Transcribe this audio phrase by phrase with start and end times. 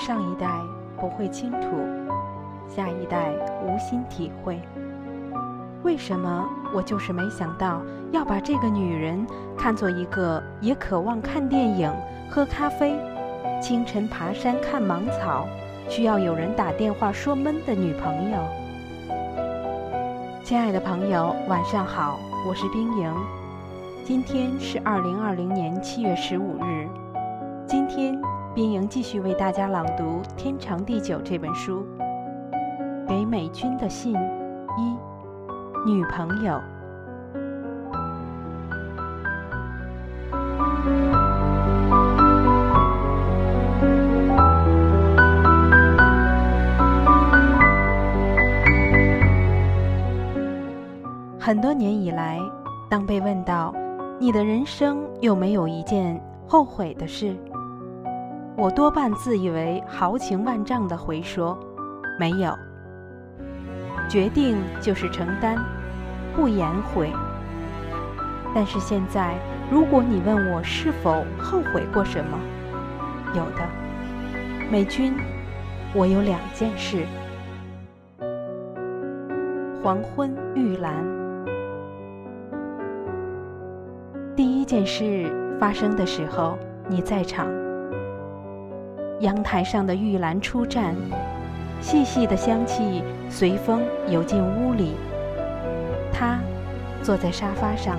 [0.00, 0.48] 上一代
[0.96, 1.76] 不会倾吐，
[2.66, 4.58] 下一代无心体会。
[5.82, 9.26] 为什么我就是没想到要把这个女人
[9.58, 11.92] 看作一个也渴望看电影、
[12.30, 12.98] 喝咖啡、
[13.60, 15.46] 清晨爬山看芒草，
[15.86, 18.38] 需要有人打电话说闷的女朋友？
[20.42, 23.14] 亲爱的朋友，晚上好，我是冰莹。
[24.02, 26.88] 今天是二零二零年七月十五日。
[27.66, 28.18] 今天
[28.52, 31.86] 冰莹继续为大家朗读《天长地久》这本书。
[33.06, 35.88] 给美军的信一。
[35.88, 36.60] 女朋友。
[51.38, 52.40] 很多年以来，
[52.88, 53.72] 当被问到
[54.18, 57.36] 你的人生有没有一件后悔的事，
[58.60, 61.58] 我多半自以为豪情万丈的回说
[62.20, 62.54] ：“没有。”
[64.06, 65.56] 决定就是承担，
[66.36, 67.10] 不言悔。
[68.54, 69.34] 但是现在，
[69.70, 72.38] 如果你问我是否后悔过什么，
[73.34, 73.66] 有的，
[74.70, 75.14] 美军，
[75.94, 77.06] 我有两件事。
[79.82, 81.02] 黄昏玉兰，
[84.36, 87.48] 第一件事发生的时候，你在场。
[89.20, 90.94] 阳台上的玉兰初绽。
[91.80, 94.92] 细细的香气随风游进屋里。
[96.12, 96.38] 他
[97.02, 97.96] 坐在沙发上。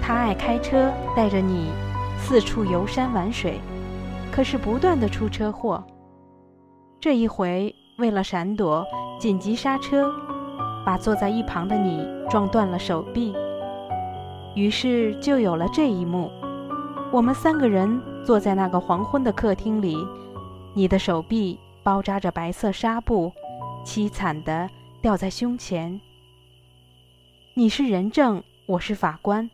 [0.00, 1.70] 他爱开车，带着你
[2.18, 3.60] 四处游山玩水，
[4.30, 5.82] 可是不断的出车祸。
[7.00, 8.84] 这一回，为了闪躲，
[9.18, 10.12] 紧急刹车，
[10.84, 13.34] 把坐在一旁的你撞断了手臂。
[14.54, 16.30] 于是就有了这一幕：
[17.12, 19.96] 我们三个人坐在那个黄昏的客厅里，
[20.74, 21.58] 你的手臂。
[21.82, 23.32] 包扎着白色纱布，
[23.86, 24.68] 凄惨地
[25.00, 25.98] 吊在胸前。
[27.54, 29.50] 你是人证，我是法官。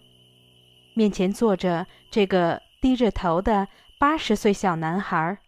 [0.95, 3.69] 面前坐着这个低着头的
[4.01, 5.39] 八十岁小男孩。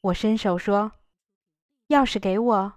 [0.00, 0.92] 我伸手说
[1.88, 2.72] ：“钥匙给我。”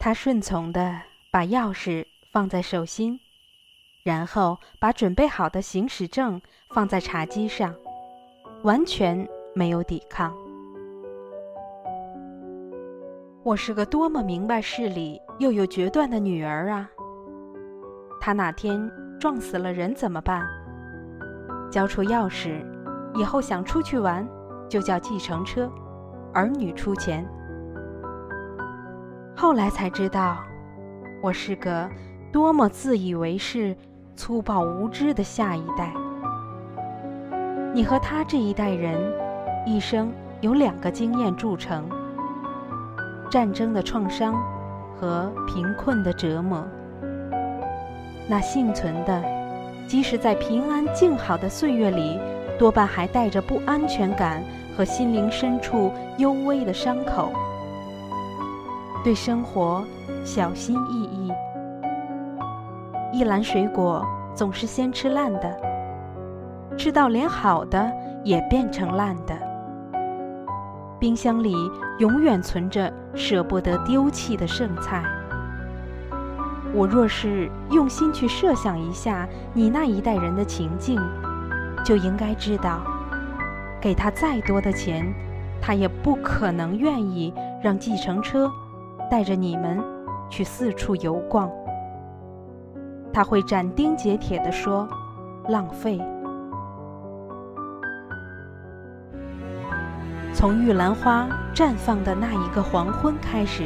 [0.00, 3.20] 他顺从地把钥匙放在手心，
[4.02, 6.40] 然后把准备好的行驶证
[6.74, 7.72] 放在茶几上，
[8.64, 10.34] 完全没有抵抗。
[13.44, 16.88] 我是个多么明白事理又有决断的女儿啊！
[18.20, 18.90] 他哪天
[19.20, 20.44] 撞死了人怎么办？
[21.70, 22.64] 交出钥匙
[23.14, 24.26] 以后，想出去玩
[24.68, 25.70] 就叫计程车，
[26.34, 27.24] 儿女出钱。
[29.36, 30.38] 后来才知道，
[31.22, 31.88] 我是个
[32.32, 33.76] 多么自以为是、
[34.16, 35.92] 粗暴无知的下一代。
[37.74, 39.00] 你和他这一代人，
[39.66, 41.88] 一生有两个经验铸成。
[43.30, 44.34] 战争的创伤
[44.94, 46.62] 和贫困的折磨，
[48.28, 49.22] 那幸存的，
[49.88, 52.20] 即使在平安静好的岁月里，
[52.58, 54.42] 多半还带着不安全感
[54.76, 57.32] 和心灵深处幽微的伤口。
[59.02, 59.82] 对生活
[60.24, 61.32] 小心翼翼，
[63.12, 64.02] 一篮水果
[64.34, 65.56] 总是先吃烂的，
[66.78, 67.92] 吃到连好的
[68.24, 69.36] 也变成烂的。
[70.98, 71.54] 冰箱里
[71.98, 75.04] 永远存着舍不得丢弃的剩菜。
[76.72, 80.98] 我若是用心去设想一下你那一代人的情境，
[81.84, 82.80] 就应该知道，
[83.78, 85.12] 给他再多的钱，
[85.60, 88.50] 他也不可能愿意让计程车
[89.10, 89.78] 带着你们
[90.30, 91.50] 去四处游逛。
[93.12, 94.88] 他会斩钉截铁地说
[95.48, 96.00] ：“浪费。”
[100.32, 103.64] 从玉兰花绽放的那一个黄昏开始，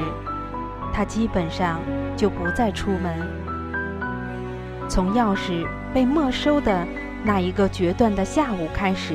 [0.93, 1.81] 他基本上
[2.17, 3.47] 就不再出门。
[4.89, 6.85] 从钥匙被没收的
[7.25, 9.15] 那一个决断的下午开始，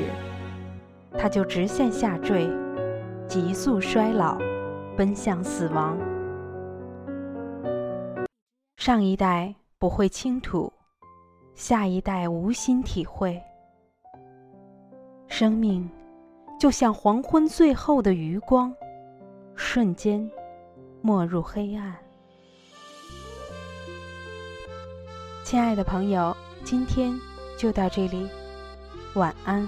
[1.17, 2.49] 他就直线下坠，
[3.27, 4.37] 急速衰老，
[4.97, 5.97] 奔向死亡。
[8.77, 10.71] 上一代不会倾吐，
[11.55, 13.41] 下一代无心体会，
[15.27, 15.89] 生命。
[16.59, 18.71] 就像黄昏最后的余光，
[19.55, 20.29] 瞬间
[21.01, 21.97] 没入黑暗。
[25.43, 27.19] 亲爱的朋友，今天
[27.57, 28.29] 就到这里，
[29.15, 29.67] 晚安。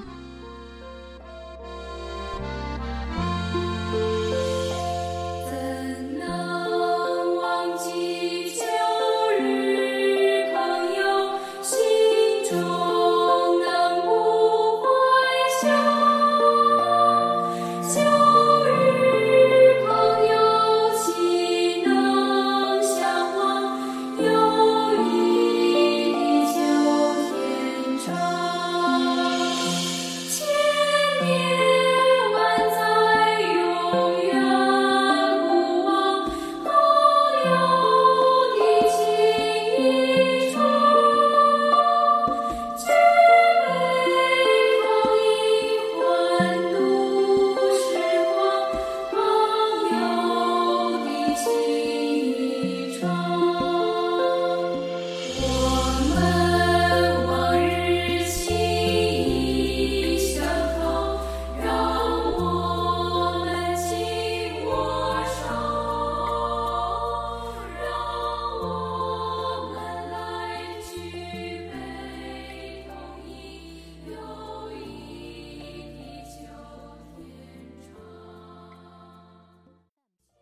[31.25, 31.72] you.